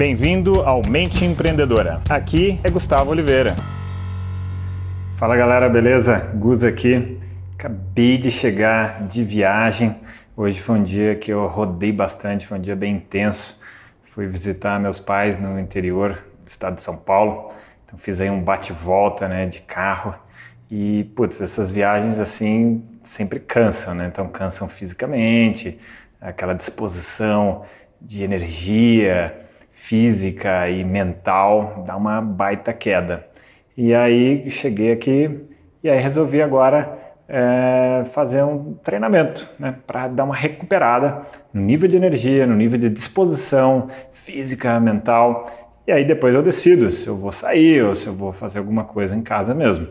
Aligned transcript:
Bem-vindo 0.00 0.62
ao 0.62 0.80
Mente 0.80 1.26
Empreendedora. 1.26 2.00
Aqui 2.08 2.58
é 2.64 2.70
Gustavo 2.70 3.10
Oliveira. 3.10 3.54
Fala 5.18 5.36
galera, 5.36 5.68
beleza? 5.68 6.16
Gus 6.36 6.64
aqui. 6.64 7.20
Acabei 7.52 8.16
de 8.16 8.30
chegar 8.30 9.06
de 9.06 9.22
viagem. 9.22 9.94
Hoje 10.34 10.58
foi 10.58 10.78
um 10.78 10.82
dia 10.82 11.16
que 11.16 11.30
eu 11.30 11.46
rodei 11.46 11.92
bastante, 11.92 12.46
foi 12.46 12.56
um 12.56 12.62
dia 12.62 12.74
bem 12.74 12.94
intenso. 12.94 13.60
Fui 14.02 14.26
visitar 14.26 14.80
meus 14.80 14.98
pais 14.98 15.38
no 15.38 15.60
interior 15.60 16.18
do 16.46 16.48
estado 16.48 16.76
de 16.76 16.82
São 16.82 16.96
Paulo. 16.96 17.52
Então 17.84 17.98
fiz 17.98 18.22
aí 18.22 18.30
um 18.30 18.40
bate-volta, 18.42 19.28
né, 19.28 19.44
de 19.44 19.60
carro. 19.60 20.14
E, 20.70 21.12
putz, 21.14 21.42
essas 21.42 21.70
viagens 21.70 22.18
assim 22.18 22.82
sempre 23.02 23.38
cansam, 23.38 23.94
né? 23.94 24.06
Então 24.10 24.26
cansam 24.28 24.66
fisicamente, 24.66 25.78
aquela 26.18 26.54
disposição 26.54 27.66
de 28.00 28.22
energia 28.22 29.49
física 29.80 30.68
e 30.68 30.84
mental 30.84 31.84
dá 31.86 31.96
uma 31.96 32.20
baita 32.20 32.72
queda. 32.72 33.24
E 33.76 33.94
aí 33.94 34.48
cheguei 34.50 34.92
aqui 34.92 35.40
e 35.82 35.88
aí 35.88 35.98
resolvi 35.98 36.42
agora 36.42 36.98
é, 37.26 38.02
fazer 38.12 38.42
um 38.44 38.74
treinamento 38.74 39.48
né, 39.58 39.74
para 39.86 40.06
dar 40.06 40.24
uma 40.24 40.36
recuperada 40.36 41.22
no 41.52 41.62
nível 41.62 41.88
de 41.88 41.96
energia, 41.96 42.46
no 42.46 42.54
nível 42.54 42.78
de 42.78 42.90
disposição 42.90 43.88
física, 44.12 44.78
mental. 44.78 45.50
E 45.86 45.92
aí 45.92 46.04
depois 46.04 46.34
eu 46.34 46.42
decido 46.42 46.92
se 46.92 47.06
eu 47.06 47.16
vou 47.16 47.32
sair 47.32 47.82
ou 47.82 47.96
se 47.96 48.06
eu 48.06 48.14
vou 48.14 48.32
fazer 48.32 48.58
alguma 48.58 48.84
coisa 48.84 49.16
em 49.16 49.22
casa 49.22 49.54
mesmo. 49.54 49.88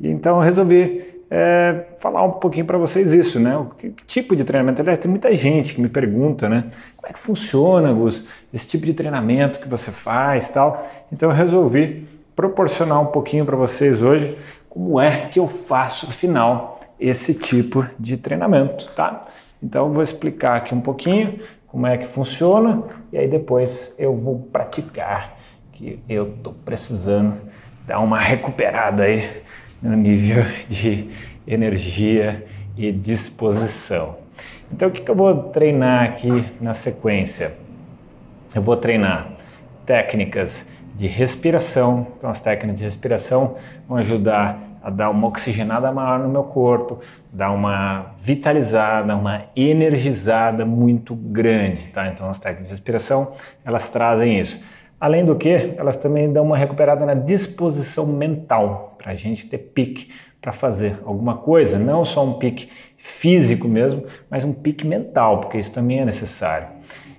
E 0.00 0.08
então 0.08 0.36
eu 0.36 0.42
resolvi 0.42 1.13
é, 1.30 1.86
falar 1.98 2.22
um 2.24 2.32
pouquinho 2.32 2.66
para 2.66 2.78
vocês 2.78 3.12
isso, 3.12 3.40
né? 3.40 3.56
O 3.56 3.66
que, 3.66 3.90
que, 3.90 4.04
tipo 4.04 4.36
de 4.36 4.44
treinamento? 4.44 4.80
Aliás, 4.80 4.98
tem 4.98 5.10
muita 5.10 5.34
gente 5.36 5.74
que 5.74 5.80
me 5.80 5.88
pergunta, 5.88 6.48
né? 6.48 6.64
Como 6.96 7.10
é 7.10 7.12
que 7.12 7.18
funciona, 7.18 7.92
Gus, 7.92 8.26
esse 8.52 8.68
tipo 8.68 8.86
de 8.86 8.94
treinamento 8.94 9.58
que 9.58 9.68
você 9.68 9.90
faz 9.90 10.48
tal? 10.48 10.86
Então 11.12 11.30
eu 11.30 11.34
resolvi 11.34 12.06
proporcionar 12.36 13.00
um 13.00 13.06
pouquinho 13.06 13.44
para 13.44 13.56
vocês 13.56 14.02
hoje 14.02 14.36
como 14.68 15.00
é 15.00 15.28
que 15.28 15.38
eu 15.38 15.46
faço, 15.46 16.06
afinal, 16.06 16.80
esse 16.98 17.32
tipo 17.34 17.86
de 17.98 18.16
treinamento, 18.16 18.90
tá? 18.96 19.26
Então 19.62 19.86
eu 19.86 19.92
vou 19.92 20.02
explicar 20.02 20.56
aqui 20.56 20.74
um 20.74 20.80
pouquinho 20.80 21.40
como 21.68 21.86
é 21.86 21.96
que 21.96 22.06
funciona 22.06 22.82
e 23.12 23.18
aí 23.18 23.28
depois 23.28 23.94
eu 23.98 24.14
vou 24.14 24.38
praticar, 24.52 25.38
que 25.72 26.00
eu 26.08 26.34
estou 26.34 26.52
precisando 26.64 27.40
dar 27.86 28.00
uma 28.00 28.18
recuperada 28.18 29.04
aí 29.04 29.42
no 29.82 29.96
nível 29.96 30.44
de 30.68 31.10
energia 31.46 32.46
e 32.76 32.90
disposição. 32.90 34.16
Então, 34.72 34.88
o 34.88 34.90
que, 34.90 35.08
eu 35.08 35.14
vou 35.14 35.50
treinar 35.50 36.04
aqui 36.04 36.44
na 36.60 36.74
sequência? 36.74 37.54
Eu 38.54 38.62
vou 38.62 38.76
treinar 38.76 39.28
técnicas 39.84 40.70
de 40.96 41.06
respiração. 41.06 42.06
Então, 42.16 42.30
as 42.30 42.40
técnicas 42.40 42.78
de 42.78 42.84
respiração 42.84 43.56
vão 43.88 43.98
ajudar 43.98 44.58
a 44.82 44.90
dar 44.90 45.10
uma 45.10 45.28
oxigenada 45.28 45.90
maior 45.90 46.18
no 46.18 46.28
meu 46.28 46.44
corpo, 46.44 47.00
dar 47.32 47.50
uma 47.52 48.12
vitalizada, 48.20 49.16
uma 49.16 49.44
energizada 49.56 50.66
muito 50.66 51.14
grande, 51.14 51.88
tá? 51.88 52.08
Então, 52.08 52.28
as 52.28 52.38
técnicas 52.38 52.68
de 52.68 52.74
respiração, 52.74 53.32
elas 53.64 53.88
trazem 53.88 54.38
isso. 54.38 54.62
Além 55.04 55.22
do 55.22 55.36
que, 55.36 55.74
elas 55.76 55.98
também 55.98 56.32
dão 56.32 56.46
uma 56.46 56.56
recuperada 56.56 57.04
na 57.04 57.12
disposição 57.12 58.06
mental, 58.06 58.94
para 58.96 59.12
a 59.12 59.14
gente 59.14 59.46
ter 59.46 59.58
pique 59.58 60.10
para 60.40 60.50
fazer 60.50 60.98
alguma 61.04 61.36
coisa, 61.36 61.78
não 61.78 62.06
só 62.06 62.24
um 62.24 62.32
pique 62.38 62.70
físico 62.96 63.68
mesmo, 63.68 64.06
mas 64.30 64.44
um 64.44 64.52
pique 64.54 64.86
mental, 64.86 65.42
porque 65.42 65.58
isso 65.58 65.74
também 65.74 66.00
é 66.00 66.06
necessário. 66.06 66.68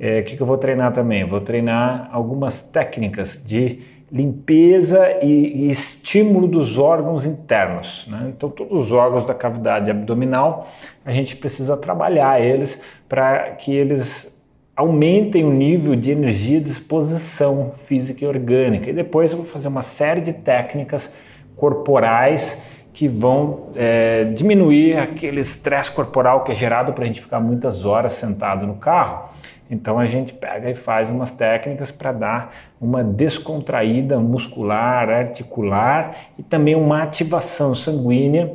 É, 0.00 0.18
o 0.18 0.24
que, 0.24 0.34
que 0.34 0.42
eu 0.42 0.46
vou 0.46 0.58
treinar 0.58 0.92
também? 0.92 1.22
vou 1.24 1.40
treinar 1.40 2.08
algumas 2.10 2.64
técnicas 2.64 3.44
de 3.46 3.78
limpeza 4.10 5.16
e, 5.22 5.66
e 5.66 5.70
estímulo 5.70 6.48
dos 6.48 6.78
órgãos 6.78 7.24
internos. 7.24 8.08
Né? 8.10 8.32
Então, 8.36 8.50
todos 8.50 8.86
os 8.86 8.90
órgãos 8.90 9.24
da 9.24 9.34
cavidade 9.34 9.88
abdominal, 9.88 10.68
a 11.04 11.12
gente 11.12 11.36
precisa 11.36 11.76
trabalhar 11.76 12.40
eles 12.40 12.82
para 13.08 13.52
que 13.52 13.72
eles 13.72 14.36
aumentem 14.78 15.44
o 15.44 15.50
nível 15.50 15.96
de 15.96 16.12
energia 16.12 16.58
e 16.58 16.60
disposição 16.60 17.72
física 17.72 18.24
e 18.24 18.28
orgânica. 18.28 18.88
E 18.88 18.92
depois 18.92 19.32
eu 19.32 19.38
vou 19.38 19.46
fazer 19.46 19.66
uma 19.66 19.82
série 19.82 20.20
de 20.20 20.32
técnicas 20.32 21.16
corporais 21.56 22.62
que 22.92 23.08
vão 23.08 23.70
é, 23.74 24.22
diminuir 24.22 24.96
aquele 24.96 25.40
estresse 25.40 25.90
corporal 25.90 26.44
que 26.44 26.52
é 26.52 26.54
gerado 26.54 26.92
para 26.92 27.02
a 27.02 27.06
gente 27.08 27.20
ficar 27.20 27.40
muitas 27.40 27.84
horas 27.84 28.12
sentado 28.12 28.68
no 28.68 28.76
carro. 28.76 29.30
Então 29.68 29.98
a 29.98 30.06
gente 30.06 30.32
pega 30.32 30.70
e 30.70 30.76
faz 30.76 31.10
umas 31.10 31.32
técnicas 31.32 31.90
para 31.90 32.12
dar 32.12 32.54
uma 32.80 33.02
descontraída 33.02 34.20
muscular, 34.20 35.10
articular 35.10 36.16
e 36.38 36.42
também 36.44 36.76
uma 36.76 37.02
ativação 37.02 37.74
sanguínea 37.74 38.52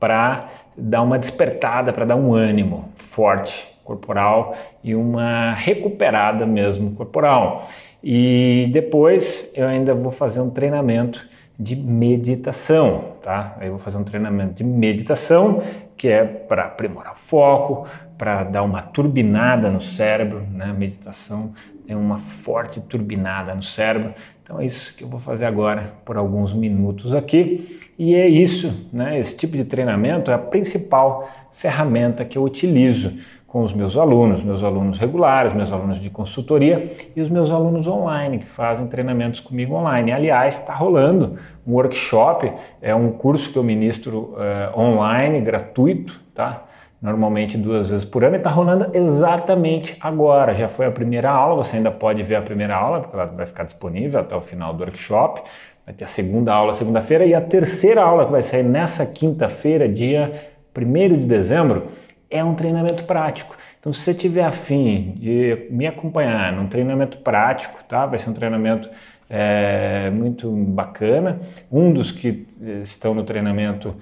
para 0.00 0.48
dar 0.76 1.02
uma 1.02 1.16
despertada, 1.16 1.92
para 1.92 2.04
dar 2.04 2.16
um 2.16 2.34
ânimo 2.34 2.88
forte 2.96 3.75
corporal 3.86 4.54
e 4.84 4.94
uma 4.94 5.54
recuperada 5.54 6.44
mesmo 6.44 6.90
corporal. 6.92 7.66
E 8.04 8.68
depois 8.70 9.52
eu 9.54 9.66
ainda 9.66 9.94
vou 9.94 10.12
fazer 10.12 10.40
um 10.40 10.50
treinamento 10.50 11.26
de 11.58 11.74
meditação, 11.74 13.12
tá? 13.22 13.56
Eu 13.62 13.70
vou 13.70 13.78
fazer 13.78 13.96
um 13.96 14.04
treinamento 14.04 14.54
de 14.54 14.64
meditação 14.64 15.62
que 15.96 16.08
é 16.08 16.22
para 16.22 16.66
aprimorar 16.66 17.14
o 17.14 17.16
foco, 17.16 17.86
para 18.18 18.44
dar 18.44 18.62
uma 18.62 18.82
turbinada 18.82 19.70
no 19.70 19.80
cérebro, 19.80 20.46
né? 20.52 20.74
meditação 20.76 21.54
tem 21.86 21.96
uma 21.96 22.18
forte 22.18 22.80
turbinada 22.80 23.54
no 23.54 23.62
cérebro. 23.62 24.12
Então 24.46 24.60
é 24.60 24.64
isso 24.64 24.96
que 24.96 25.02
eu 25.02 25.08
vou 25.08 25.18
fazer 25.18 25.44
agora 25.44 25.92
por 26.04 26.16
alguns 26.16 26.52
minutos 26.52 27.12
aqui. 27.12 27.80
E 27.98 28.14
é 28.14 28.28
isso, 28.28 28.86
né? 28.92 29.18
Esse 29.18 29.36
tipo 29.36 29.56
de 29.56 29.64
treinamento 29.64 30.30
é 30.30 30.34
a 30.34 30.38
principal 30.38 31.28
ferramenta 31.52 32.24
que 32.24 32.38
eu 32.38 32.44
utilizo 32.44 33.18
com 33.48 33.64
os 33.64 33.72
meus 33.72 33.96
alunos, 33.96 34.44
meus 34.44 34.62
alunos 34.62 35.00
regulares, 35.00 35.52
meus 35.52 35.72
alunos 35.72 36.00
de 36.00 36.10
consultoria 36.10 36.94
e 37.16 37.20
os 37.20 37.28
meus 37.28 37.50
alunos 37.50 37.88
online 37.88 38.38
que 38.38 38.46
fazem 38.46 38.86
treinamentos 38.86 39.40
comigo 39.40 39.74
online. 39.74 40.12
Aliás, 40.12 40.60
está 40.60 40.72
rolando 40.72 41.36
um 41.66 41.72
workshop, 41.72 42.52
é 42.80 42.94
um 42.94 43.10
curso 43.10 43.50
que 43.52 43.58
eu 43.58 43.64
ministro 43.64 44.36
uh, 44.36 44.78
online, 44.78 45.40
gratuito, 45.40 46.20
tá? 46.32 46.62
Normalmente 47.00 47.58
duas 47.58 47.90
vezes 47.90 48.04
por 48.04 48.24
ano 48.24 48.36
e 48.36 48.38
está 48.38 48.50
rolando 48.50 48.90
exatamente 48.94 49.96
agora. 50.00 50.54
Já 50.54 50.68
foi 50.68 50.86
a 50.86 50.90
primeira 50.90 51.30
aula, 51.30 51.62
você 51.62 51.76
ainda 51.76 51.90
pode 51.90 52.22
ver 52.22 52.36
a 52.36 52.42
primeira 52.42 52.74
aula, 52.74 53.00
porque 53.00 53.16
ela 53.16 53.26
vai 53.26 53.46
ficar 53.46 53.64
disponível 53.64 54.20
até 54.20 54.34
o 54.34 54.40
final 54.40 54.72
do 54.72 54.82
workshop. 54.82 55.42
Vai 55.84 55.94
ter 55.94 56.04
a 56.04 56.08
segunda 56.08 56.52
aula 56.52 56.74
segunda-feira 56.74 57.24
e 57.24 57.34
a 57.34 57.40
terceira 57.40 58.02
aula 58.02 58.24
que 58.24 58.32
vai 58.32 58.42
sair 58.42 58.64
nessa 58.64 59.06
quinta-feira, 59.06 59.88
dia 59.88 60.50
1 60.76 61.08
de 61.18 61.26
dezembro 61.26 61.88
é 62.30 62.42
um 62.42 62.54
treinamento 62.54 63.04
prático. 63.04 63.56
Então, 63.78 63.92
se 63.92 64.00
você 64.00 64.12
tiver 64.12 64.44
afim 64.44 65.14
de 65.16 65.68
me 65.70 65.86
acompanhar 65.86 66.52
num 66.52 66.66
treinamento 66.66 67.18
prático, 67.18 67.84
tá? 67.88 68.04
Vai 68.04 68.18
ser 68.18 68.30
um 68.30 68.32
treinamento 68.32 68.90
é, 69.30 70.10
muito 70.10 70.50
bacana. 70.50 71.40
Um 71.70 71.92
dos 71.92 72.10
que 72.10 72.46
eh, 72.60 72.80
estão 72.82 73.14
no 73.14 73.22
treinamento 73.22 73.94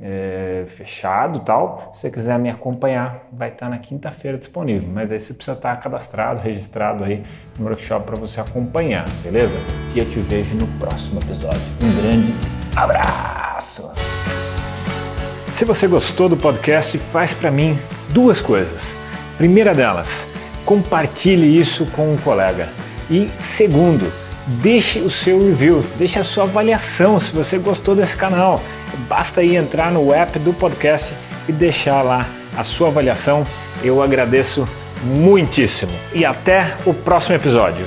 é, 0.00 0.64
fechado, 0.68 1.40
tal. 1.40 1.92
Se 1.94 2.00
você 2.00 2.10
quiser 2.10 2.38
me 2.38 2.50
acompanhar, 2.50 3.26
vai 3.32 3.48
estar 3.48 3.68
na 3.68 3.78
quinta-feira 3.78 4.38
disponível. 4.38 4.88
Mas 4.92 5.10
aí 5.10 5.20
você 5.20 5.34
precisa 5.34 5.56
estar 5.56 5.76
cadastrado, 5.80 6.40
registrado 6.40 7.04
aí 7.04 7.22
no 7.58 7.66
workshop 7.66 8.06
para 8.06 8.16
você 8.16 8.40
acompanhar, 8.40 9.04
beleza? 9.22 9.56
E 9.94 9.98
eu 9.98 10.08
te 10.08 10.20
vejo 10.20 10.56
no 10.56 10.66
próximo 10.78 11.20
episódio. 11.20 11.60
Um 11.82 12.00
grande 12.00 12.34
abraço! 12.76 13.92
Se 15.48 15.64
você 15.64 15.88
gostou 15.88 16.28
do 16.28 16.36
podcast, 16.36 16.96
faz 16.98 17.34
para 17.34 17.50
mim 17.50 17.76
duas 18.10 18.40
coisas. 18.40 18.94
Primeira 19.36 19.74
delas, 19.74 20.26
compartilhe 20.64 21.58
isso 21.58 21.84
com 21.86 22.12
um 22.12 22.16
colega. 22.16 22.68
E 23.10 23.28
segundo, 23.40 24.12
deixe 24.48 25.00
o 25.00 25.10
seu 25.10 25.38
review, 25.38 25.84
deixe 25.96 26.18
a 26.18 26.24
sua 26.24 26.44
avaliação 26.44 27.20
se 27.20 27.32
você 27.32 27.58
gostou 27.58 27.94
desse 27.94 28.16
canal. 28.16 28.60
Basta 29.08 29.40
aí 29.40 29.56
entrar 29.56 29.92
no 29.92 30.12
app 30.12 30.38
do 30.38 30.52
podcast 30.52 31.12
e 31.48 31.52
deixar 31.52 32.02
lá 32.02 32.26
a 32.56 32.64
sua 32.64 32.88
avaliação. 32.88 33.46
Eu 33.82 34.02
agradeço 34.02 34.66
muitíssimo. 35.04 35.92
E 36.12 36.24
até 36.24 36.74
o 36.84 36.92
próximo 36.92 37.36
episódio. 37.36 37.86